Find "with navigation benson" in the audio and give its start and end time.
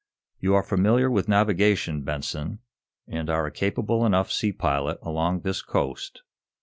1.11-2.57